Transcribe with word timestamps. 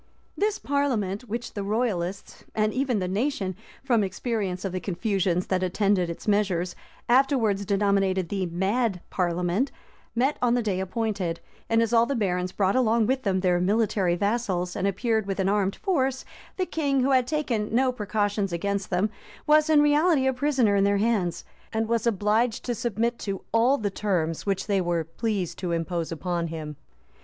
This 0.35 0.57
parliament, 0.57 1.25
which 1.25 1.53
the 1.53 1.61
royalists, 1.63 2.43
and 2.55 2.73
even 2.73 2.97
the 2.97 3.07
nation, 3.07 3.55
from 3.83 4.03
experience 4.03 4.65
of 4.65 4.71
the 4.71 4.79
confusions 4.79 5.45
that 5.45 5.61
attended 5.61 6.09
its 6.09 6.27
measures, 6.27 6.75
afterwards 7.07 7.65
denominated 7.67 8.29
the 8.29 8.47
"mad 8.47 9.01
parliament," 9.11 9.71
met 10.15 10.39
on 10.41 10.55
the 10.55 10.63
day 10.63 10.79
appointed; 10.79 11.39
and 11.69 11.83
as 11.83 11.93
all 11.93 12.07
the 12.07 12.15
barons 12.15 12.51
brought 12.51 12.75
along 12.75 13.05
with 13.05 13.21
them 13.21 13.41
their 13.41 13.59
military 13.61 14.15
vassals, 14.15 14.75
and 14.75 14.87
appeared 14.87 15.27
with 15.27 15.39
an 15.39 15.47
armed 15.49 15.75
force, 15.75 16.25
the 16.57 16.65
king, 16.65 17.01
who 17.01 17.11
had 17.11 17.27
taken 17.27 17.69
no 17.71 17.91
precautions 17.91 18.51
against 18.51 18.89
them, 18.89 19.11
was 19.45 19.69
in 19.69 19.83
reality 19.83 20.25
a 20.25 20.33
prisoner 20.33 20.75
in 20.75 20.83
their 20.83 20.97
hands, 20.97 21.45
and 21.71 21.87
was 21.87 22.07
obliged 22.07 22.65
to 22.65 22.73
submit 22.73 23.19
to 23.19 23.43
all 23.53 23.77
the 23.77 23.91
terms 23.91 24.47
which 24.47 24.65
they 24.65 24.81
were 24.81 25.03
pleased 25.03 25.59
to 25.59 25.71
impose 25.71 26.11
upon 26.11 26.47
him. 26.47 26.75